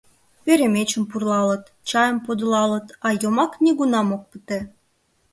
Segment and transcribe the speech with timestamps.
[0.43, 4.59] Перемечым пурлалыт, чайым подылалыт, а йомак нигунам ок пыте.